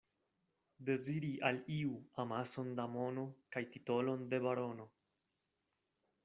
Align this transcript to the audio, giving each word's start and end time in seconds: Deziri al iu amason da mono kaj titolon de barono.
Deziri 0.85 1.29
al 1.49 1.59
iu 1.75 1.91
amason 2.23 2.71
da 2.79 2.87
mono 2.95 3.27
kaj 3.57 3.63
titolon 3.77 4.25
de 4.33 4.41
barono. 4.49 4.89